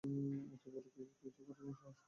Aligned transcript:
অথবা 0.53 0.69
বড় 0.75 0.87
কিচু 1.11 1.29
করার 1.37 1.55
জন্য 1.59 1.71
সাহস 1.73 1.85
নাই? 1.85 1.93